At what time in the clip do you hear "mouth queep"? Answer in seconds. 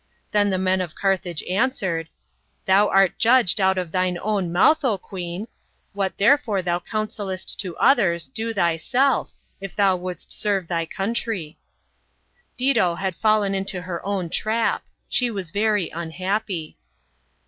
4.51-5.45